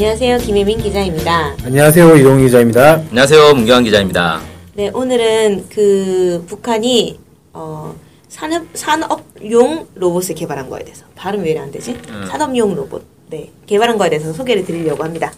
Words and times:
안녕하세요. 0.00 0.38
김혜민 0.38 0.78
기자입니다. 0.78 1.54
안녕하세요. 1.62 2.16
이동희 2.16 2.44
기자입니다. 2.44 3.02
안녕하세요. 3.10 3.52
문경환 3.52 3.84
기자입니다. 3.84 4.40
네, 4.72 4.90
오늘은 4.94 5.66
그 5.68 6.42
북한이 6.48 7.18
어, 7.52 7.94
산업 8.26 8.64
산업용 8.72 9.88
로봇을 9.94 10.36
개발한 10.36 10.70
거에 10.70 10.84
대해서 10.84 11.04
발음 11.14 11.42
왜 11.42 11.50
이래 11.50 11.60
안 11.60 11.70
되지? 11.70 11.98
음. 12.08 12.24
산업용 12.26 12.74
로봇. 12.74 13.02
네, 13.28 13.50
개발한 13.66 13.98
거에 13.98 14.08
대해서 14.08 14.32
소개를 14.32 14.64
드리려고 14.64 15.04
합니다. 15.04 15.34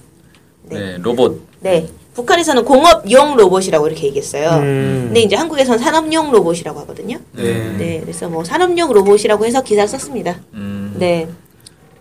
네, 0.69 0.79
네. 0.79 0.97
로봇. 0.99 1.41
네. 1.59 1.89
북한에서는 2.15 2.65
공업용 2.65 3.35
로봇이라고 3.35 3.89
이렇게 3.89 4.07
얘기했어요. 4.07 4.61
음. 4.61 5.05
근데 5.07 5.23
이제 5.23 5.35
한국에서는 5.35 5.81
산업용 5.81 6.31
로봇이라고 6.31 6.79
하거든요. 6.83 7.19
네. 7.33 7.75
네, 7.77 8.01
그래서 8.01 8.29
뭐 8.29 8.45
산업용 8.45 8.93
로봇이라고 8.93 9.45
해서 9.45 9.61
기사를 9.65 9.89
썼습니다. 9.89 10.39
음, 10.55 10.95
네. 11.01 11.27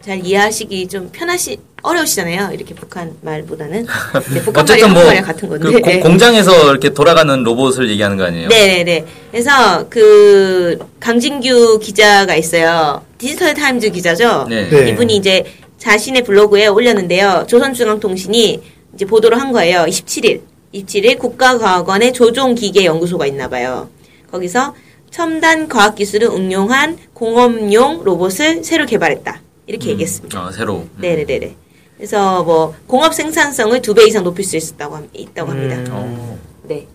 잘 0.01 0.23
이해하시기 0.23 0.87
좀 0.87 1.09
편하시 1.11 1.57
어려우시잖아요. 1.81 2.51
이렇게 2.53 2.73
북한 2.75 3.13
말보다는. 3.21 3.85
네, 4.33 4.41
북한 4.45 4.63
어쨌든 4.63 4.93
뭐 4.93 5.03
같은 5.03 5.49
건데. 5.49 5.71
그 5.71 5.79
고- 5.81 5.99
공장에서 6.01 6.69
이렇게 6.69 6.89
돌아가는 6.93 7.43
로봇을 7.43 7.89
얘기하는 7.89 8.17
거 8.17 8.23
아니에요? 8.25 8.49
네네네. 8.49 9.05
그래서 9.31 9.87
그 9.89 10.77
강진규 10.99 11.79
기자가 11.79 12.35
있어요. 12.35 13.03
디지털 13.17 13.53
타임즈 13.53 13.89
기자죠. 13.91 14.45
네. 14.49 14.69
네. 14.69 14.89
이분이 14.89 15.15
이제 15.15 15.43
자신의 15.77 16.23
블로그에 16.23 16.67
올렸는데요. 16.67 17.45
조선중앙통신이 17.47 18.61
이제 18.93 19.05
보도를 19.05 19.39
한 19.39 19.51
거예요. 19.51 19.85
27일. 19.87 20.41
27일 20.73 21.17
국가과학원에 21.19 22.11
조종기계 22.13 22.85
연구소가 22.85 23.25
있나 23.25 23.47
봐요. 23.49 23.89
거기서 24.31 24.73
첨단 25.09 25.67
과학 25.67 25.95
기술을 25.95 26.27
응용한 26.29 26.97
공업용 27.13 28.03
로봇을 28.05 28.63
새로 28.63 28.85
개발했다. 28.85 29.41
이렇게 29.67 29.89
얘기했습니다. 29.89 30.45
어, 30.47 30.51
새로. 30.51 30.75
음. 30.77 30.89
네네네네. 30.97 31.55
그래서 32.01 32.41
뭐 32.43 32.73
공업 32.87 33.13
생산성을 33.13 33.79
두 33.83 33.93
배 33.93 34.05
이상 34.07 34.23
높일 34.23 34.43
수 34.43 34.57
있었다고 34.57 34.95
함- 34.95 35.07
있다고 35.13 35.51
합니다. 35.51 35.77
어. 35.91 36.37
네. 36.63 36.87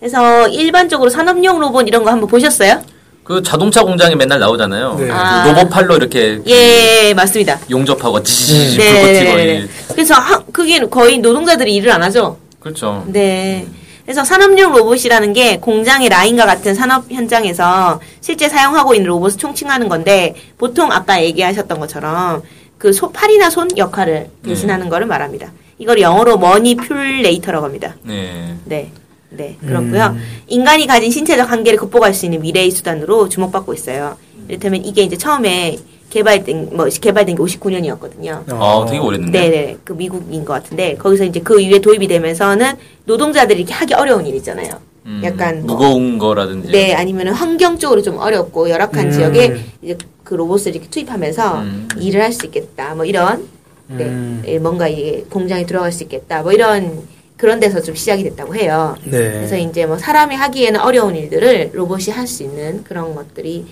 그래서 0.00 0.48
일반적으로 0.48 1.10
산업용 1.10 1.60
로봇 1.60 1.86
이런 1.86 2.02
거 2.02 2.10
한번 2.10 2.28
보셨어요? 2.28 2.82
그 3.22 3.40
자동차 3.42 3.82
공장에 3.84 4.16
맨날 4.16 4.40
나오잖아요. 4.40 4.94
네. 4.98 5.06
그 5.06 5.12
아. 5.12 5.44
로봇 5.46 5.70
팔로 5.70 5.94
이렇게 5.96 6.40
예, 6.46 7.14
맞습니다. 7.14 7.60
용접하고 7.70 8.20
지지지 8.24 8.78
네. 8.78 9.02
불 9.02 9.12
네. 9.12 9.30
고 9.30 9.36
네. 9.36 9.60
튀고. 9.60 9.94
그래서 9.94 10.14
하, 10.14 10.42
그게 10.52 10.80
거의 10.86 11.18
노동자들이 11.18 11.72
일을 11.76 11.92
안 11.92 12.02
하죠. 12.02 12.38
그렇죠. 12.58 13.04
네. 13.06 13.64
그래서 14.04 14.24
산업용 14.24 14.72
로봇이라는 14.72 15.34
게 15.34 15.58
공장의 15.58 16.08
라인과 16.08 16.46
같은 16.46 16.74
산업 16.74 17.04
현장에서 17.12 18.00
실제 18.22 18.48
사용하고 18.48 18.94
있는 18.94 19.06
로봇을 19.08 19.38
총칭하는 19.38 19.88
건데 19.88 20.34
보통 20.56 20.90
아까 20.90 21.22
얘기하셨던 21.22 21.78
것처럼 21.78 22.42
그 22.78 22.92
소, 22.92 23.10
팔이나 23.10 23.50
손 23.50 23.68
역할을 23.76 24.30
대신하는 24.44 24.88
거를 24.88 25.06
말합니다. 25.06 25.52
이걸 25.78 26.00
영어로 26.00 26.38
manipulator라고 26.38 27.64
합니다. 27.64 27.96
네. 28.02 28.54
네. 28.64 28.90
네, 29.30 29.58
그렇고요. 29.60 30.16
인간이 30.46 30.86
가진 30.86 31.10
신체적 31.10 31.50
한계를 31.50 31.78
극복할 31.78 32.14
수 32.14 32.24
있는 32.24 32.40
미래의 32.40 32.70
수단으로 32.70 33.28
주목받고 33.28 33.74
있어요. 33.74 34.16
이를테면 34.48 34.82
이게 34.84 35.02
이제 35.02 35.18
처음에 35.18 35.76
개발된 36.08 36.70
뭐 36.72 36.86
개발된 36.86 37.36
게 37.36 37.42
59년이었거든요. 37.42 38.50
어, 38.50 38.86
되게 38.86 38.98
오래됐는데. 38.98 39.38
네네, 39.38 39.76
그 39.84 39.92
미국인 39.92 40.44
것 40.44 40.54
같은데 40.54 40.94
거기서 40.94 41.24
이제 41.24 41.40
그 41.40 41.60
이후에 41.60 41.80
도입이 41.80 42.08
되면서는 42.08 42.76
노동자들이 43.04 43.60
이렇게 43.60 43.74
하기 43.74 43.92
어려운 43.92 44.26
일 44.26 44.34
있잖아요. 44.36 44.70
음, 45.08 45.22
약간 45.24 45.66
뭐- 45.66 45.74
무거운 45.76 46.18
거라든지. 46.18 46.70
네, 46.70 46.92
아니면은 46.94 47.32
환경적으로 47.32 48.02
좀 48.02 48.18
어렵고 48.18 48.68
열악한 48.68 49.06
음. 49.06 49.10
지역에 49.10 49.56
이제 49.82 49.96
그 50.22 50.34
로봇을 50.34 50.72
이렇게 50.74 50.88
투입하면서 50.90 51.60
음. 51.62 51.88
일을 51.98 52.20
할 52.22 52.32
수 52.32 52.44
있겠다. 52.46 52.94
뭐 52.94 53.04
이런 53.06 53.48
네, 53.88 54.04
음. 54.04 54.42
예, 54.46 54.58
뭔가 54.58 54.86
이게 54.86 55.24
공장에 55.30 55.64
들어갈 55.64 55.90
수 55.92 56.02
있겠다. 56.02 56.42
뭐 56.42 56.52
이런 56.52 57.02
그런 57.38 57.58
데서 57.58 57.80
좀 57.80 57.94
시작이 57.94 58.22
됐다고 58.24 58.54
해요. 58.54 58.96
네. 59.04 59.10
그래서 59.10 59.56
이제 59.56 59.86
뭐 59.86 59.96
사람이 59.96 60.34
하기에는 60.34 60.80
어려운 60.80 61.16
일들을 61.16 61.70
로봇이 61.72 62.10
할 62.10 62.26
수 62.26 62.42
있는 62.42 62.84
그런 62.84 63.14
것들이 63.14 63.64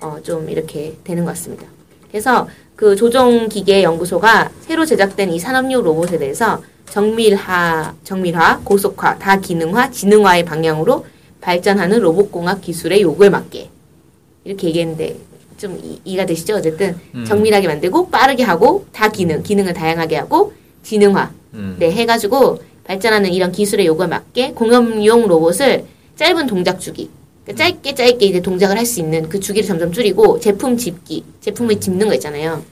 어, 0.00 0.18
좀 0.22 0.48
이렇게 0.48 0.94
되는 1.02 1.24
것 1.24 1.30
같습니다. 1.32 1.64
그래서 2.10 2.48
그 2.76 2.94
조종기계 2.96 3.82
연구소가 3.82 4.50
새로 4.60 4.84
제작된 4.86 5.30
이 5.30 5.38
산업용 5.38 5.82
로봇에 5.82 6.18
대해서 6.18 6.62
정밀화, 6.90 7.94
정밀화, 8.04 8.60
고속화, 8.64 9.18
다기능화, 9.18 9.90
지능화의 9.90 10.44
방향으로 10.44 11.04
발전하는 11.40 12.00
로봇공학 12.00 12.60
기술의 12.60 13.02
요구에 13.02 13.28
맞게 13.28 13.68
이렇게 14.44 14.68
얘기했는데 14.68 15.16
좀 15.58 15.78
이, 15.82 16.00
이해가 16.04 16.24
되시죠? 16.24 16.56
어쨌든 16.56 16.98
음. 17.14 17.24
정밀하게 17.24 17.66
만들고 17.66 18.10
빠르게 18.10 18.42
하고 18.44 18.86
다 18.92 19.08
기능, 19.08 19.42
기능을 19.42 19.74
다양하게 19.74 20.16
하고 20.16 20.52
지능화, 20.82 21.30
음. 21.54 21.76
네, 21.78 21.90
해가지고 21.90 22.62
발전하는 22.84 23.32
이런 23.32 23.52
기술의 23.52 23.86
요구에 23.86 24.06
맞게 24.06 24.52
공업용 24.52 25.26
로봇을 25.26 25.84
짧은 26.16 26.46
동작 26.46 26.80
주기, 26.80 27.10
짧게 27.54 27.94
짧게 27.94 28.26
이제 28.26 28.40
동작을 28.40 28.76
할 28.76 28.84
수 28.86 29.00
있는 29.00 29.28
그 29.28 29.40
주기를 29.40 29.66
점점 29.66 29.92
줄이고 29.92 30.38
제품 30.40 30.76
집기, 30.76 31.24
제품을 31.40 31.80
집는 31.80 32.08
거 32.08 32.14
있잖아요. 32.14 32.62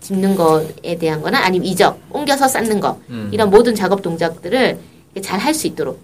집는 0.00 0.36
거에 0.36 0.96
대한 0.98 1.20
거나 1.22 1.44
아니면 1.44 1.66
이적, 1.66 1.98
옮겨서 2.10 2.46
쌓는 2.48 2.80
거 2.80 3.00
음. 3.10 3.28
이런 3.32 3.50
모든 3.50 3.74
작업 3.74 4.02
동작들을 4.02 4.78
잘 5.22 5.40
할 5.40 5.54
수 5.54 5.66
있도록 5.66 5.98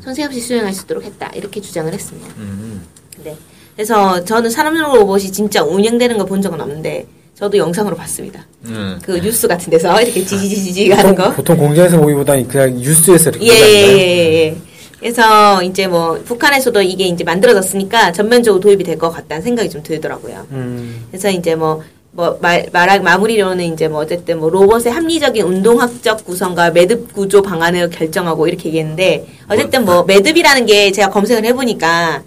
손색 0.00 0.26
없이 0.26 0.40
수행할 0.40 0.72
수 0.74 0.84
있도록 0.84 1.04
했다 1.04 1.28
이렇게 1.34 1.60
주장을 1.60 1.92
했습니다. 1.92 2.28
음. 2.38 2.82
네. 3.22 3.36
그래서 3.76 4.24
저는 4.24 4.50
산업용 4.50 4.92
로봇이 4.94 5.30
진짜 5.32 5.62
운영되는 5.62 6.18
거 6.18 6.24
본 6.24 6.42
적은 6.42 6.60
없는데 6.60 7.06
저도 7.34 7.56
영상으로 7.58 7.94
봤습니다. 7.96 8.46
음. 8.64 8.98
그 9.02 9.20
뉴스 9.20 9.46
같은 9.46 9.70
데서 9.70 10.00
이렇게 10.02 10.24
지지지지 10.24 10.90
하는 10.90 11.14
보통, 11.14 11.24
거. 11.24 11.34
보통 11.34 11.56
공장에서 11.58 11.98
보기보다는 11.98 12.48
그냥 12.48 12.74
뉴스에서 12.76 13.30
이렇게 13.30 13.46
예, 13.46 13.50
예, 13.50 13.54
보잖아요. 13.54 13.96
예, 13.98 14.32
예. 14.46 14.56
그래서 14.98 15.62
이제 15.62 15.86
뭐 15.86 16.18
북한에서도 16.24 16.80
이게 16.82 17.04
이제 17.04 17.22
만들어졌으니까 17.24 18.12
전면적으로 18.12 18.60
도입이 18.60 18.82
될 18.84 18.96
것 18.96 19.10
같다는 19.10 19.42
생각이 19.42 19.68
좀 19.68 19.82
들더라고요. 19.82 20.46
음. 20.52 21.04
그래서 21.10 21.28
이제 21.28 21.54
뭐, 21.54 21.82
뭐, 22.12 22.38
말, 22.40 22.66
말하, 22.72 22.98
마무리로는 22.98 23.74
이제 23.74 23.88
뭐, 23.88 24.00
어쨌든 24.00 24.38
뭐, 24.40 24.48
로봇의 24.48 24.90
합리적인 24.90 25.44
운동학적 25.44 26.24
구성과 26.24 26.70
매듭 26.70 27.12
구조 27.12 27.42
방안을 27.42 27.90
결정하고 27.90 28.48
이렇게 28.48 28.68
얘기했는데, 28.70 29.26
어쨌든 29.50 29.84
뭐, 29.84 30.02
매듭이라는 30.04 30.64
게 30.64 30.92
제가 30.92 31.10
검색을 31.10 31.44
해보니까, 31.44 32.22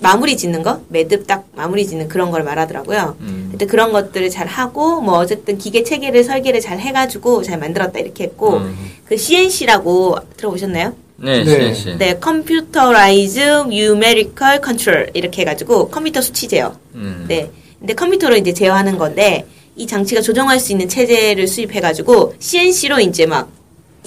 마무리 0.00 0.38
짓는 0.38 0.62
거? 0.62 0.80
매듭 0.88 1.26
딱 1.26 1.44
마무리 1.54 1.86
짓는 1.86 2.08
그런 2.08 2.30
걸 2.30 2.42
말하더라고요. 2.42 3.16
음. 3.20 3.48
근데 3.50 3.66
그런 3.66 3.92
것들을 3.92 4.30
잘 4.30 4.46
하고, 4.46 5.02
뭐, 5.02 5.18
어쨌든 5.18 5.58
기계 5.58 5.82
체계를 5.84 6.24
설계를 6.24 6.62
잘 6.62 6.78
해가지고 6.80 7.42
잘 7.42 7.58
만들었다 7.58 7.98
이렇게 7.98 8.24
했고, 8.24 8.54
음. 8.56 8.74
그 9.04 9.18
CNC라고 9.18 10.16
들어보셨나요? 10.38 10.94
네, 11.16 11.44
네. 11.44 11.96
네, 11.96 12.20
Computerized 12.22 13.40
Numerical 13.40 14.60
Control 14.62 15.10
이렇게 15.14 15.42
해가지고 15.42 15.88
컴퓨터 15.88 16.20
수치 16.20 16.48
제어. 16.48 16.76
음. 16.94 17.24
네. 17.28 17.50
근데 17.78 17.94
컴퓨터로 17.94 18.36
이제 18.36 18.52
제어하는 18.52 18.98
건데 18.98 19.46
이 19.76 19.86
장치가 19.86 20.20
조정할 20.20 20.58
수 20.58 20.72
있는 20.72 20.88
체제를 20.88 21.46
수입해가지고 21.46 22.34
CNC로 22.38 23.00
이제 23.00 23.26
막 23.26 23.50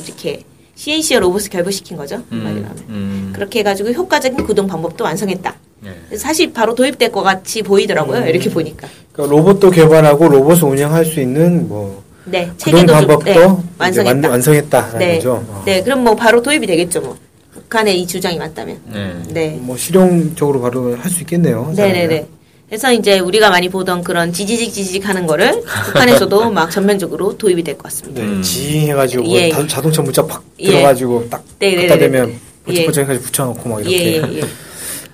이렇게 0.03 0.43
CNC와 0.75 1.19
로봇을 1.21 1.49
결부시킨 1.49 1.97
거죠. 1.97 2.23
한마디로 2.29 2.65
하면. 2.65 2.83
음. 2.89 3.31
그렇게 3.33 3.59
해가지고 3.59 3.91
효과적인 3.91 4.45
구동 4.45 4.67
방법도 4.67 5.03
완성했다. 5.03 5.55
예. 5.85 5.95
그래서 6.07 6.23
사실 6.23 6.53
바로 6.53 6.75
도입될 6.75 7.11
것 7.11 7.23
같이 7.23 7.61
보이더라고요. 7.61 8.25
이렇게 8.27 8.49
보니까. 8.49 8.87
그러니까 9.11 9.35
로봇도 9.35 9.71
개발하고 9.71 10.27
로봇을 10.27 10.63
운영할 10.65 11.05
수 11.05 11.19
있는 11.19 11.67
뭐 11.67 12.03
네, 12.29 12.51
체계도 12.57 12.85
좀 12.88 12.95
방법도 12.95 13.24
네, 13.25 13.47
완성했다. 13.77 14.13
만, 14.21 14.31
완성했다라는 14.31 15.00
네, 15.00 15.15
거죠. 15.15 15.45
어. 15.47 15.63
네, 15.65 15.81
그럼 15.83 16.03
뭐 16.03 16.15
바로 16.15 16.41
도입이 16.41 16.68
되겠죠, 16.68 17.01
뭐. 17.01 17.18
북한의 17.53 18.00
이 18.01 18.07
주장이 18.07 18.38
맞다면. 18.38 18.77
네. 18.94 19.13
네. 19.29 19.50
뭐 19.62 19.77
실용적으로 19.77 20.62
바로 20.62 20.95
할 20.97 21.09
수 21.12 21.21
있겠네요. 21.21 21.74
네네네. 21.75 22.27
그래서 22.69 22.91
이제 22.91 23.19
우리가 23.19 23.50
많이 23.50 23.69
보던 23.69 24.03
그런 24.03 24.33
지지직 24.33 24.74
지지직 24.74 25.07
하는 25.07 25.25
거를 25.25 25.63
북한에서도 25.85 26.51
막 26.51 26.69
전면적으로 26.69 27.38
도입이 27.38 27.63
될 27.63 27.75
것 27.77 27.83
같습니다. 27.83 28.21
네, 28.21 28.41
지잉해가지고 28.41 29.23
뭐 29.23 29.38
예. 29.38 29.50
자, 29.50 29.65
자동차 29.68 30.01
문자 30.01 30.25
팍 30.25 30.44
예. 30.59 30.68
들어가지고 30.68 31.30
딱 31.30 31.44
네네네네. 31.59 31.88
갖다 31.88 32.00
대면 32.00 32.30
예. 32.31 32.38
버쩍버쩍 32.65 33.03
해가지고 33.03 33.25
붙여놓고 33.25 33.69
막 33.69 33.85
예, 33.85 33.95
이렇게. 33.95 34.35
예, 34.35 34.38
예. 34.39 34.41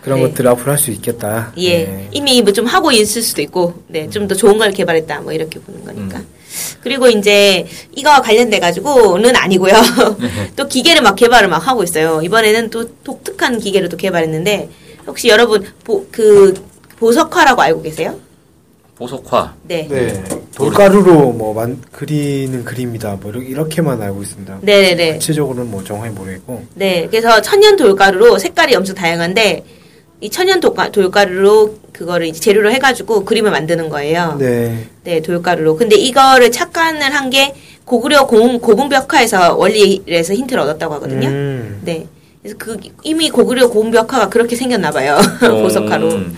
그런 0.03 0.19
네. 0.21 0.27
것들을 0.27 0.49
앞으로 0.51 0.71
할 0.71 0.77
수 0.77 0.91
있겠다. 0.91 1.51
예, 1.57 1.85
네. 1.85 2.07
이미 2.11 2.41
뭐 2.41 2.51
좀 2.53 2.65
하고 2.65 2.91
있을 2.91 3.21
수도 3.21 3.41
있고, 3.41 3.73
네, 3.87 4.09
좀 4.09 4.27
더 4.27 4.35
좋은 4.35 4.57
걸 4.57 4.71
개발했다, 4.71 5.21
뭐 5.21 5.31
이렇게 5.33 5.59
보는 5.59 5.83
거니까. 5.85 6.17
음. 6.19 6.27
그리고 6.81 7.07
이제 7.07 7.65
이거와 7.95 8.21
관련돼 8.21 8.59
가지고는 8.59 9.35
아니고요. 9.35 9.73
또 10.55 10.67
기계를 10.67 11.01
막 11.01 11.15
개발을 11.15 11.47
막 11.47 11.65
하고 11.67 11.83
있어요. 11.83 12.21
이번에는 12.21 12.69
또 12.69 12.87
독특한 13.03 13.57
기계를 13.59 13.89
또 13.89 13.97
개발했는데 13.97 14.69
혹시 15.07 15.29
여러분 15.29 15.65
보, 15.83 16.05
그 16.11 16.53
보석화라고 16.99 17.61
알고 17.61 17.81
계세요? 17.81 18.15
보석화. 18.95 19.55
네. 19.63 19.87
네. 19.89 20.23
돌가루로 20.55 21.31
뭐 21.31 21.53
만, 21.55 21.81
그리는 21.91 22.63
그림이다. 22.63 23.17
뭐 23.19 23.31
이렇게- 23.31 23.47
이렇게만 23.47 23.99
알고 24.01 24.21
있습니다. 24.21 24.59
네네네. 24.61 25.13
구체적으로는 25.13 25.71
뭐 25.71 25.83
정확히 25.83 26.13
모르겠고. 26.13 26.63
네. 26.75 27.07
그래서 27.09 27.41
천연 27.41 27.75
돌가루로 27.75 28.37
색깔이 28.37 28.75
엄청 28.75 28.93
다양한데 28.95 29.63
이 30.23 30.29
천연 30.29 30.61
돌가, 30.61 30.89
돌가루로 30.89 31.79
그거를 31.91 32.27
이제 32.27 32.39
재료로 32.39 32.71
해가지고 32.71 33.25
그림을 33.25 33.51
만드는 33.51 33.89
거예요. 33.89 34.37
네. 34.39 34.85
네, 35.03 35.21
돌가루로. 35.21 35.75
근데 35.75 35.97
이거를 35.97 36.49
착안을 36.49 37.13
한 37.13 37.29
게 37.29 37.53
고구려 37.83 38.25
공, 38.27 38.59
고궁벽화에서 38.59 39.55
원리에서 39.57 40.33
힌트를 40.33 40.61
얻었다고 40.63 40.93
하거든요. 40.95 41.27
음. 41.27 41.81
네. 41.83 42.07
그래서 42.41 42.55
그 42.57 42.77
이미 43.03 43.29
고구려 43.29 43.67
고궁벽화가 43.67 44.29
그렇게 44.29 44.55
생겼나 44.55 44.91
봐요. 44.91 45.19
보석화로. 45.41 46.09
음. 46.13 46.37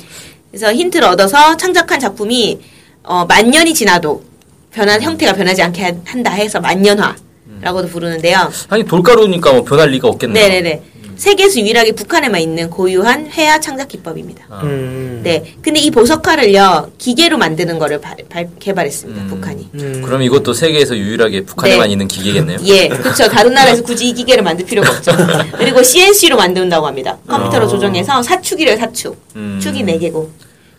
그래서 0.50 0.74
힌트를 0.74 1.08
얻어서 1.08 1.56
창작한 1.58 2.00
작품이 2.00 2.60
어, 3.04 3.26
만 3.26 3.52
년이 3.52 3.76
지나도 3.76 4.24
변한 4.72 5.00
형태가 5.02 5.34
변하지 5.34 5.62
않게 5.62 5.84
한- 5.84 6.02
한다 6.06 6.32
해서 6.32 6.60
만년화라고도 6.60 7.88
부르는데요. 7.90 8.52
아니 8.70 8.84
돌가루니까 8.84 9.54
뭐 9.54 9.64
변할 9.64 9.90
리가 9.90 10.08
없겠네요. 10.08 10.48
네네네. 10.48 10.82
세계에서 11.18 11.60
유일하게 11.60 11.94
북한에만 11.94 12.42
있는 12.42 12.70
고유한 12.70 13.28
회화 13.28 13.60
창작 13.60 13.88
기법입니다. 13.88 14.46
아. 14.50 14.62
음. 14.64 15.22
네. 15.24 15.56
근데 15.62 15.80
이 15.80 15.90
보석화를요, 15.92 16.92
기계로 16.98 17.38
만드는 17.38 17.80
거를 17.80 18.00
발- 18.02 18.18
발- 18.30 18.50
개발했습니다, 18.60 19.22
음. 19.22 19.28
북한이. 19.28 19.70
음. 19.76 20.02
그럼 20.06 20.22
이것도 20.22 20.54
세계에서 20.54 20.96
유일하게 20.98 21.46
북한에만 21.46 21.88
네. 21.88 21.92
있는 21.94 22.08
기계겠네요. 22.08 22.58
예, 22.66 22.88
그렇죠. 22.90 23.28
다른 23.30 23.54
나라에서 23.56 23.82
굳이 23.84 24.10
이 24.10 24.14
기계를 24.14 24.44
만들 24.44 24.66
필요가 24.66 24.92
없죠. 24.92 25.12
그리고 25.58 25.82
CNC로 25.82 26.36
만든다고 26.38 26.86
합니다. 26.86 27.18
컴퓨터로 27.28 27.66
어. 27.66 27.70
조정해서 27.70 28.22
사축이래요, 28.22 28.78
사축. 28.78 29.18
음. 29.36 29.60
축이 29.62 29.84
4개고. 29.84 30.28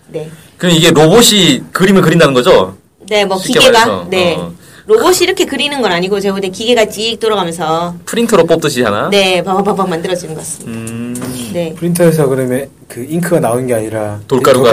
네. 0.08 0.30
그럼 0.58 0.74
이게 0.76 0.90
로봇이 0.90 1.62
그림을 1.72 2.02
그린다는 2.02 2.32
거죠? 2.34 2.76
네, 3.08 3.24
뭐 3.24 3.38
기계가, 3.38 3.70
말해서, 3.86 4.06
네. 4.10 4.34
어. 4.36 4.52
로봇이 4.86 5.18
이렇게 5.22 5.44
그리는 5.46 5.82
건 5.82 5.90
아니고, 5.90 6.20
제가 6.20 6.32
볼때 6.34 6.48
기계가 6.48 6.84
찍 6.88 7.18
돌아가면서, 7.18 7.94
프린터로 8.04 8.44
뽑듯이 8.44 8.82
하나? 8.82 9.08
네, 9.10 9.42
바바바박 9.42 9.88
만들어지는 9.88 10.34
것 10.34 10.40
같습니다. 10.42 10.70
음. 10.92 11.50
네. 11.52 11.74
프린터에서 11.76 12.26
그러면 12.28 12.68
그 12.86 13.04
잉크가 13.08 13.40
나오는 13.40 13.66
게 13.66 13.74
아니라 13.74 14.20
돌가루가 14.28 14.70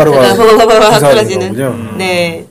떨어지는. 0.99 1.47
거군요. 1.55 1.95
네. 1.97 2.45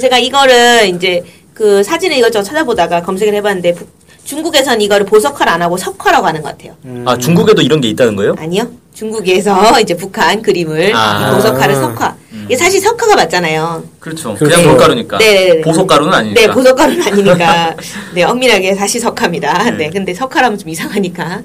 제가 0.00 0.18
이거를 0.18 0.88
이제 0.88 1.22
그 1.52 1.84
사진을 1.84 2.16
이것저것 2.16 2.42
찾아보다가 2.42 3.02
검색을 3.02 3.32
해봤는데, 3.34 3.74
부- 3.74 3.86
중국에선 4.24 4.80
이거를 4.80 5.06
보석화를 5.06 5.52
안 5.52 5.62
하고 5.62 5.76
석화라고 5.76 6.26
하는 6.26 6.42
것 6.42 6.48
같아요. 6.56 6.74
음. 6.84 7.04
아 7.06 7.16
중국에도 7.16 7.60
이런 7.62 7.80
게 7.80 7.88
있다는 7.88 8.16
거예요? 8.16 8.34
아니요. 8.38 8.68
중국에서 8.94 9.78
이제 9.80 9.94
북한 9.96 10.40
그림을 10.40 10.92
아. 10.94 11.28
이 11.30 11.34
보석화를 11.34 11.74
석화. 11.74 12.16
이게 12.44 12.56
사실 12.56 12.80
석화가 12.80 13.16
맞잖아요. 13.16 13.84
그렇죠. 14.00 14.34
그렇죠. 14.34 14.44
그냥 14.56 14.62
돌가루니까. 14.70 15.18
네네네. 15.18 15.60
보석가루는 15.62 16.12
아니니까. 16.12 16.40
네, 16.40 16.50
보석가루는 16.50 17.02
아니니까. 17.06 17.76
네, 18.14 18.22
엄밀하게 18.22 18.74
사실 18.74 19.00
석화입니다. 19.00 19.70
네. 19.70 19.76
네, 19.76 19.90
근데 19.90 20.12
석화라면 20.14 20.58
좀 20.58 20.68
이상하니까. 20.68 21.42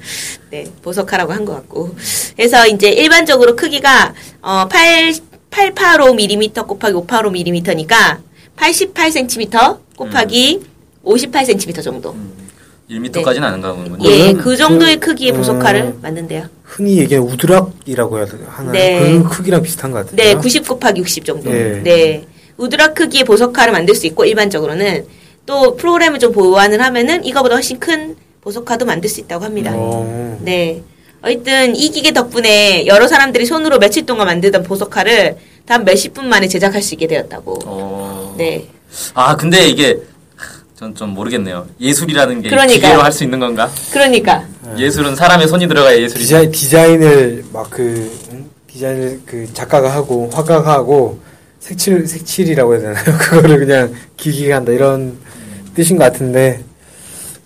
네, 0.52 0.66
보석화라고 0.84 1.32
한 1.34 1.46
것 1.46 1.54
같고. 1.56 1.96
그래서 2.36 2.68
이제 2.68 2.90
일반적으로 2.90 3.56
크기가, 3.56 4.14
어, 4.42 4.68
8, 4.70 5.14
885mm 5.52 6.68
곱하기 6.68 6.94
585mm니까 6.96 8.18
88cm 8.58 9.78
곱하기 9.96 10.60
58cm 11.06 11.82
정도. 11.84 12.14
1m까지는 12.90 13.44
아는가 13.44 13.74
보군요. 13.74 14.10
예, 14.10 14.34
그 14.34 14.58
정도의 14.58 15.00
그, 15.00 15.10
크기의 15.12 15.32
음, 15.32 15.38
보석화를 15.38 15.96
만든대요. 16.02 16.48
흔히 16.64 16.98
얘기하는 16.98 17.30
우드락이라고 17.30 18.18
해야 18.18 18.28
하나요? 18.48 18.72
네. 18.72 19.00
그 19.24 19.30
크기랑 19.30 19.62
비슷한 19.62 19.92
것 19.92 20.00
같아요. 20.00 20.16
네, 20.16 20.36
90 20.36 20.68
곱하기 20.68 21.02
60 21.02 21.26
정도. 21.26 21.52
예. 21.52 21.82
네. 21.84 22.26
우드락 22.58 22.96
크기의 22.96 23.24
보석화를 23.24 23.72
만들 23.72 23.96
수 23.96 24.08
있고 24.08 24.26
일반적으로는 24.26 25.06
또 25.46 25.76
프로그램을 25.76 26.20
좀 26.20 26.32
보완을 26.32 26.82
하면은 26.82 27.24
이거보다 27.24 27.56
훨씬 27.56 27.80
큰 27.80 28.16
보석화도 28.42 28.86
만들 28.86 29.10
수 29.10 29.22
있다고 29.22 29.46
합니다. 29.46 29.72
어. 29.74 30.40
네. 30.42 30.82
하여튼 31.22 31.76
이 31.76 31.90
기계 31.90 32.12
덕분에 32.12 32.86
여러 32.88 33.08
사람들이 33.08 33.46
손으로 33.46 33.78
며칠 33.78 34.06
동안 34.06 34.28
만들던 34.28 34.64
보석화를 34.64 35.38
단 35.66 35.84
몇십 35.84 36.14
분 36.14 36.28
만에 36.28 36.48
제작할 36.48 36.82
수 36.82 36.96
있게 36.96 37.08
되었다고. 37.08 37.60
어. 37.66 38.36
네. 38.38 38.68
아 39.14 39.36
근데 39.36 39.68
이게 39.68 40.00
전 40.80 40.96
좀 40.96 41.10
모르겠네요. 41.10 41.68
예술이라는 41.82 42.42
게 42.42 42.50
그러니까요. 42.50 42.80
기계로 42.80 43.02
할 43.04 43.12
수 43.12 43.24
있는 43.26 43.40
건가? 43.40 43.70
그러니까 43.92 44.46
예술은 44.78 45.14
사람의 45.16 45.48
손이 45.50 45.68
들어가야 45.68 45.98
예술이죠. 46.00 46.26
디자인, 46.26 46.52
디자인을 46.52 47.46
막그 47.52 48.12
디자인을 48.68 49.22
그 49.26 49.48
작가가 49.54 49.94
하고 49.94 50.30
화가가 50.32 50.72
하고 50.72 51.20
색칠 51.60 52.08
색칠이라고 52.08 52.74
해야 52.76 52.82
되나요? 52.82 53.04
그거를 53.20 53.60
그냥 53.60 53.94
기기가 54.16 54.56
한다 54.56 54.72
이런 54.72 55.18
뜻인 55.76 55.98
것 55.98 56.06
같은데 56.06 56.64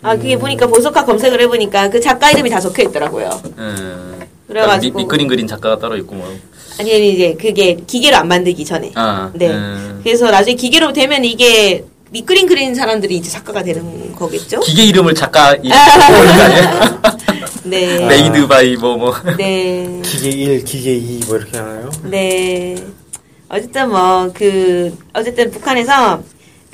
아 0.03 0.15
그게 0.15 0.38
보니까 0.38 0.68
보석화 0.68 1.03
검색을 1.06 1.41
해보니까 1.41 1.89
그 1.89 2.00
작가 2.00 2.29
이름이 2.29 2.50
다 2.51 2.59
적혀 2.59 2.83
있더라고요. 2.83 3.41
음. 3.57 4.19
그래가지고 4.47 4.97
밑, 5.00 5.03
밑그림 5.06 5.27
그린 5.27 5.47
작가가 5.47 5.79
따로 5.79 5.97
있고 5.97 6.13
뭐. 6.15 6.27
아니 6.79 6.94
아니 6.94 7.13
이제 7.13 7.33
그게 7.39 7.75
기계로 7.88 8.18
안 8.18 8.27
만들기 8.27 8.63
전에. 8.63 8.91
아. 8.94 9.31
네. 9.33 9.50
음. 9.50 10.01
그래서 10.03 10.29
나중에 10.29 10.56
기계로 10.56 10.94
되면 10.94 11.24
이게 11.25 11.83
밑그림 12.13 12.48
그리는 12.48 12.75
사람들이 12.75 13.18
이제 13.18 13.27
작가가 13.31 13.63
되는 13.63 14.13
거겠죠? 14.15 14.60
기계 14.60 14.83
이름을 14.86 15.15
작가 15.15 15.56
이 15.56 15.69
아니에요? 15.74 17.01
네. 17.65 18.06
made 18.05 18.47
by 18.47 18.75
뭐 18.75 18.95
뭐. 18.98 19.15
네. 19.36 20.00
기계 20.06 20.30
1, 20.30 20.63
기계 20.63 20.94
2 20.95 21.21
뭐 21.25 21.38
이렇게 21.38 21.57
하나요? 21.57 21.89
네. 22.04 22.75
어쨌든 23.50 23.89
뭐, 23.89 24.31
그, 24.31 24.95
어쨌든 25.13 25.50
북한에서 25.50 26.21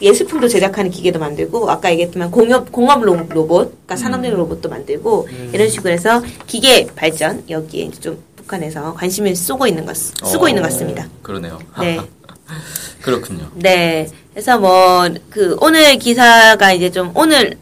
예술품도 0.02 0.48
제작하는 0.50 0.92
기계도 0.92 1.20
만들고, 1.20 1.70
아까 1.70 1.92
얘기했지만 1.92 2.32
공업, 2.32 2.72
공업 2.72 3.02
로- 3.04 3.16
로봇, 3.30 3.72
그러니까 3.86 3.96
산업용 3.98 4.34
로봇도 4.36 4.68
만들고, 4.70 5.28
이런 5.54 5.70
식으로 5.70 5.92
해서 5.94 6.22
기계 6.48 6.86
발전, 6.96 7.44
여기에 7.50 7.84
이제 7.86 8.00
좀 8.00 8.24
북한에서 8.38 8.94
관심을 8.94 9.36
쏘고 9.36 9.68
있는 9.68 9.86
것, 9.86 9.96
쓰고 9.98 10.46
어, 10.46 10.50
있는 10.50 10.62
것 10.64 10.70
같습니다. 10.72 11.08
그러네요. 11.22 11.60
네. 11.82 12.00
그렇군요. 13.02 13.50
네. 13.56 14.08
그래서 14.40 14.58
뭐, 14.58 15.06
그, 15.30 15.58
오늘 15.60 15.98
기사가 15.98 16.72
이제 16.72 16.90
좀, 16.90 17.12
오늘, 17.14 17.58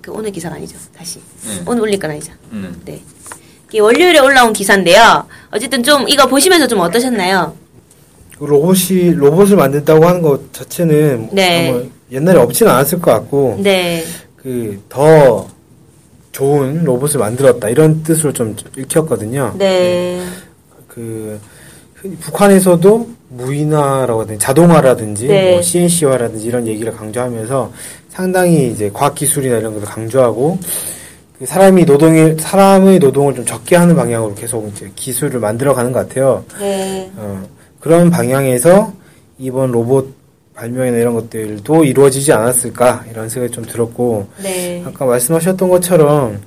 그, 0.00 0.12
오늘 0.12 0.30
기사가 0.30 0.54
아니죠. 0.54 0.78
다시. 0.96 1.18
네. 1.18 1.62
오늘 1.66 1.82
올릴 1.82 1.98
건 1.98 2.12
아니죠. 2.12 2.32
음. 2.52 2.80
네. 2.84 3.02
이게 3.68 3.80
월요일에 3.80 4.20
올라온 4.20 4.52
기사인데요. 4.52 5.26
어쨌든 5.50 5.82
좀, 5.82 6.08
이거 6.08 6.28
보시면서 6.28 6.68
좀 6.68 6.78
어떠셨나요? 6.78 7.56
그 8.38 8.44
로봇이 8.44 9.14
로봇을 9.14 9.56
만든다고 9.56 10.06
하는 10.06 10.22
것 10.22 10.52
자체는 10.52 11.30
네. 11.32 11.90
옛날에 12.12 12.38
없지는 12.38 12.70
않았을 12.70 13.00
것 13.00 13.10
같고 13.10 13.58
네. 13.60 14.04
그더 14.36 15.48
좋은 16.30 16.84
로봇을 16.84 17.18
만들었다 17.18 17.68
이런 17.68 18.04
뜻으로 18.04 18.32
좀 18.32 18.54
읽혔거든요. 18.76 19.56
네. 19.58 20.24
그 20.86 21.40
북한에서도 22.20 23.15
무인화라고 23.28 24.22
하든지 24.22 24.38
자동화라든지 24.38 25.26
네. 25.26 25.52
뭐 25.52 25.62
CNC화라든지 25.62 26.46
이런 26.46 26.66
얘기를 26.66 26.92
강조하면서 26.92 27.72
상당히 28.08 28.70
이제 28.70 28.90
과학 28.92 29.14
기술이나 29.14 29.58
이런 29.58 29.74
것을 29.74 29.86
강조하고 29.86 30.58
그 31.38 31.44
사람이 31.44 31.84
노동의 31.84 32.36
사람의 32.38 32.98
노동을 32.98 33.34
좀 33.34 33.44
적게 33.44 33.76
하는 33.76 33.94
방향으로 33.94 34.34
계속 34.34 34.66
이제 34.68 34.90
기술을 34.94 35.40
만들어가는 35.40 35.92
것 35.92 36.08
같아요. 36.08 36.44
네. 36.58 37.10
어, 37.16 37.42
그런 37.80 38.10
방향에서 38.10 38.92
이번 39.38 39.70
로봇 39.70 40.14
발명이나 40.54 40.96
이런 40.96 41.12
것들도 41.12 41.84
이루어지지 41.84 42.32
않았을까 42.32 43.04
이런 43.10 43.28
생각이 43.28 43.52
좀 43.52 43.64
들었고 43.64 44.26
네. 44.42 44.82
아까 44.86 45.04
말씀하셨던 45.04 45.68
것처럼 45.68 46.40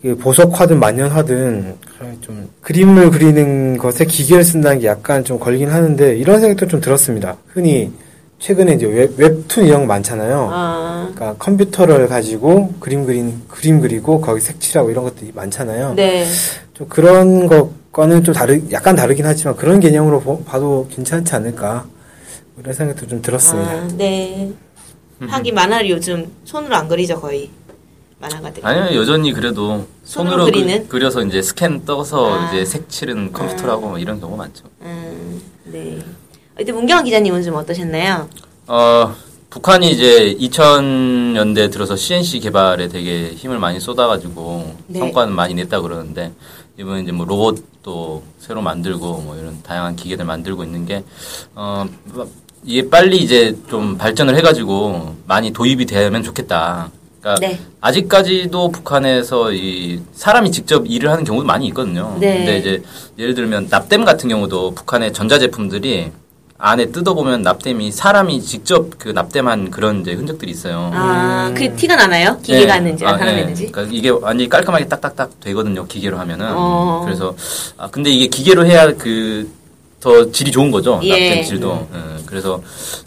그 0.00 0.16
보석화든 0.16 0.78
만년화든 0.80 1.76
좀 2.20 2.50
그림을 2.60 3.10
그리는 3.10 3.76
것에 3.78 4.04
기계를 4.04 4.44
쓴다는 4.44 4.80
게 4.80 4.86
약간 4.86 5.24
좀 5.24 5.38
걸리긴 5.38 5.70
하는데 5.70 6.16
이런 6.16 6.40
생각도 6.40 6.68
좀 6.68 6.80
들었습니다. 6.80 7.36
흔히 7.48 7.90
최근에 8.38 8.74
이제 8.74 8.86
웹, 8.86 9.14
웹툰 9.16 9.64
이런 9.64 9.80
거 9.82 9.86
많잖아요. 9.86 10.48
아. 10.52 11.10
그러니까 11.14 11.38
컴퓨터를 11.38 12.06
가지고 12.08 12.74
그림 12.80 13.06
그린 13.06 13.40
그림 13.48 13.80
그리고 13.80 14.20
거기 14.20 14.40
색칠하고 14.40 14.90
이런 14.90 15.04
것들이 15.04 15.32
많잖아요. 15.34 15.94
네. 15.94 16.26
좀 16.74 16.86
그런 16.88 17.46
것과는 17.46 18.24
좀 18.24 18.34
다르 18.34 18.60
약간 18.72 18.94
다르긴 18.94 19.24
하지만 19.24 19.56
그런 19.56 19.80
개념으로 19.80 20.20
보- 20.20 20.44
봐도 20.44 20.86
괜찮지 20.94 21.34
않을까 21.34 21.86
이런 22.60 22.74
생각도 22.74 23.06
좀 23.06 23.22
들었습니다. 23.22 23.70
아, 23.70 23.88
네. 23.96 24.52
하기 25.20 25.52
만화를 25.52 25.88
요즘 25.88 26.26
손으로 26.44 26.74
안 26.76 26.88
그리죠, 26.88 27.18
거의. 27.18 27.50
만화가 28.18 28.52
들 28.52 28.66
아니면 28.66 28.94
여전히 28.94 29.32
그래도 29.32 29.86
손으로 30.04 30.30
손으로, 30.38 30.44
그- 30.46 30.50
그리는? 30.52 30.88
그 30.88 30.96
려서 30.96 31.22
이제 31.22 31.42
스캔 31.42 31.84
떠서 31.84 32.34
아. 32.34 32.48
이제 32.48 32.64
색칠은 32.64 33.32
컴퓨터로 33.32 33.70
하고 33.72 33.88
뭐 33.90 33.98
이런 33.98 34.20
경우 34.20 34.36
많죠. 34.36 34.64
음, 34.82 35.40
네. 35.64 35.98
이때 36.58 36.72
문경환 36.72 37.04
기자님은 37.04 37.42
좀 37.42 37.54
어떠셨나요? 37.56 38.28
어, 38.68 39.14
북한이 39.50 39.90
이제 39.90 40.34
2000년대 40.40 41.70
들어서 41.70 41.94
CNC 41.94 42.40
개발에 42.40 42.88
되게 42.88 43.30
힘을 43.32 43.58
많이 43.58 43.80
쏟아가지고 43.80 44.74
네. 44.86 44.98
성과는 44.98 45.34
많이 45.34 45.54
냈다 45.54 45.82
그러는데 45.82 46.32
이번 46.78 47.02
이제 47.02 47.12
뭐 47.12 47.26
로봇도 47.26 48.22
새로 48.38 48.62
만들고 48.62 49.18
뭐 49.20 49.36
이런 49.36 49.62
다양한 49.62 49.96
기계들 49.96 50.24
만들고 50.24 50.64
있는 50.64 50.86
게 50.86 51.04
어, 51.54 51.86
이게 52.64 52.88
빨리 52.88 53.18
이제 53.18 53.56
좀 53.68 53.96
발전을 53.98 54.36
해가지고 54.36 55.16
많이 55.26 55.52
도입이 55.52 55.84
되면 55.86 56.22
좋겠다. 56.22 56.90
그러니까 57.26 57.34
네. 57.40 57.58
아직까지도 57.80 58.70
북한에서 58.70 59.52
이 59.52 60.00
사람이 60.14 60.52
직접 60.52 60.86
일을 60.86 61.10
하는 61.10 61.24
경우도 61.24 61.44
많이 61.44 61.66
있거든요. 61.68 62.16
네. 62.20 62.38
근데 62.38 62.58
이제 62.58 62.82
예를 63.18 63.34
들면 63.34 63.66
납땜 63.68 64.04
같은 64.04 64.28
경우도 64.28 64.74
북한의 64.74 65.12
전자 65.12 65.38
제품들이 65.38 66.12
안에 66.58 66.86
뜯어보면 66.86 67.42
납땜이 67.42 67.90
사람이 67.90 68.40
직접 68.40 68.96
그 68.98 69.08
납땜한 69.10 69.70
그런 69.70 70.00
이제 70.00 70.12
흔적들이 70.12 70.52
있어요. 70.52 70.90
아, 70.94 71.52
그 71.54 71.74
티가 71.74 71.96
나나요? 71.96 72.38
기계가 72.42 72.74
했는지, 72.74 73.04
아, 73.04 73.18
사람이 73.18 73.32
네. 73.32 73.38
했는지? 73.40 73.70
그러니까 73.72 73.94
이게 73.94 74.08
완전히 74.08 74.48
깔끔하게 74.48 74.86
딱딱딱 74.86 75.40
되거든요. 75.40 75.84
기계로 75.86 76.16
하면은. 76.18 76.46
어. 76.50 77.02
그래서 77.04 77.34
아 77.76 77.88
근데 77.90 78.10
이게 78.10 78.28
기계로 78.28 78.64
해야 78.64 78.92
그 78.94 79.66
더 79.98 80.30
질이 80.30 80.52
좋은 80.52 80.70
거죠. 80.70 81.00
예. 81.02 81.10
납땜 81.30 81.44
질도. 81.44 81.88
예, 81.92 82.22
그래서 82.26 82.62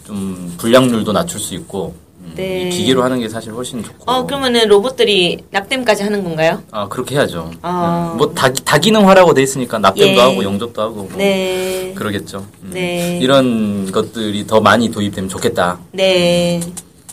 좀 0.05 0.53
불량률도 0.57 1.13
낮출 1.13 1.39
수 1.39 1.53
있고. 1.55 1.95
음, 2.39 2.41
네. 2.41 2.61
이 2.61 2.69
기계로 2.69 3.03
하는 3.03 3.19
게 3.19 3.27
사실 3.27 3.51
훨씬 3.51 3.83
좋고. 3.83 4.09
어, 4.09 4.25
그러면은 4.25 4.67
로봇들이 4.67 5.43
납땜까지 5.51 6.03
하는 6.03 6.23
건가요? 6.23 6.63
아 6.71 6.87
그렇게 6.87 7.15
해야죠. 7.15 7.51
어. 7.61 8.11
예. 8.13 8.17
뭐 8.17 8.33
다, 8.33 8.51
다기능화라고 8.51 9.33
돼 9.33 9.43
있으니까 9.43 9.79
납땜도 9.79 10.13
예. 10.13 10.19
하고 10.19 10.43
영접도 10.43 10.81
하고. 10.81 10.95
뭐 11.03 11.09
네. 11.17 11.93
그러겠죠. 11.95 12.45
음. 12.63 12.71
네. 12.73 13.19
이런 13.21 13.91
것들이 13.91 14.47
더 14.47 14.61
많이 14.61 14.89
도입되면 14.89 15.29
좋겠다 15.29 15.79
네. 15.91 16.59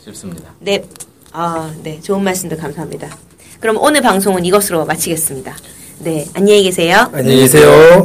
싶습니다. 0.04 0.52
네. 0.61 0.85
아, 1.33 1.73
네. 1.83 2.00
좋은 2.00 2.23
말씀도 2.23 2.56
감사합니다. 2.56 3.16
그럼 3.61 3.76
오늘 3.78 4.00
방송은 4.00 4.45
이것으로 4.45 4.85
마치겠습니다. 4.87 5.56
네. 5.99 6.26
안녕히 6.35 6.62
계세요. 6.62 7.11
안녕히 7.12 7.40
계세요. 7.40 8.04